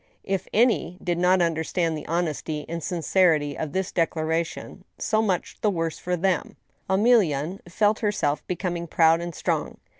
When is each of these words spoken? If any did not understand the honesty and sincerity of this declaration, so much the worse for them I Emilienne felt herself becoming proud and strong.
If 0.23 0.47
any 0.51 0.97
did 1.03 1.19
not 1.19 1.43
understand 1.43 1.95
the 1.95 2.07
honesty 2.07 2.65
and 2.67 2.81
sincerity 2.83 3.55
of 3.55 3.71
this 3.71 3.91
declaration, 3.91 4.83
so 4.97 5.21
much 5.21 5.61
the 5.61 5.69
worse 5.69 5.99
for 5.99 6.17
them 6.17 6.57
I 6.89 6.95
Emilienne 6.95 7.59
felt 7.69 7.99
herself 7.99 8.41
becoming 8.47 8.87
proud 8.87 9.21
and 9.21 9.35
strong. 9.35 9.77